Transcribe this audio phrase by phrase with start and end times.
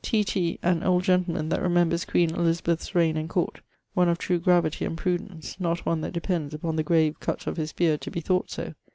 [0.03, 3.61] T., an old gentleman that remembers Queen Elizabeth's raigne and court,
[3.93, 7.55] one of true gravity and prudence, not one that depends upon the grave cutt of
[7.57, 8.73] his beard to be thought so.